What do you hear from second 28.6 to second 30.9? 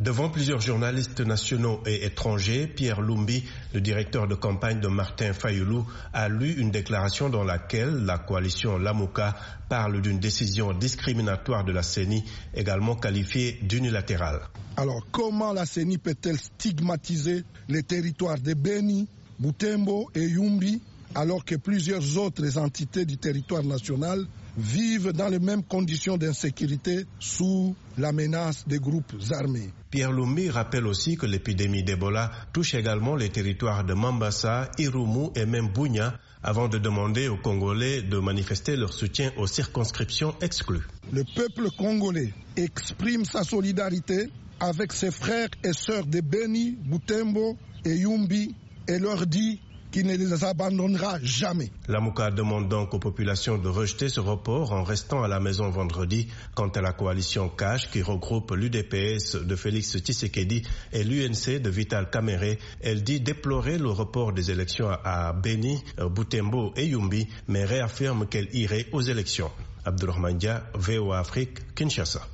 des groupes armés. Pierre Lumbi rappelle